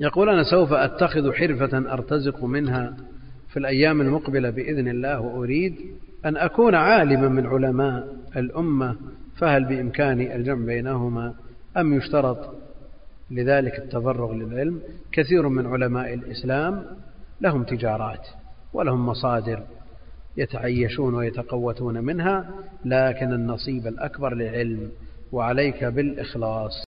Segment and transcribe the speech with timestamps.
[0.00, 2.96] يقول أنا سوف أتخذ حرفة أرتزق منها
[3.48, 5.76] في الأيام المقبلة بإذن الله وأريد
[6.24, 8.96] أن أكون عالما من علماء الأمة
[9.36, 11.34] فهل بإمكاني الجمع بينهما
[11.76, 12.54] أم يشترط
[13.30, 14.80] لذلك التفرغ للعلم؟
[15.12, 16.82] كثير من علماء الإسلام
[17.40, 18.26] لهم تجارات
[18.72, 19.62] ولهم مصادر
[20.36, 22.50] يتعيشون ويتقوتون منها
[22.84, 24.90] لكن النصيب الأكبر للعلم
[25.32, 26.87] وعليك بالإخلاص.